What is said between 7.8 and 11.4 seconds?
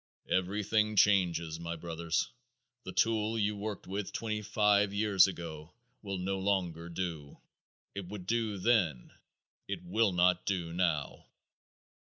It would do then; it will not do now.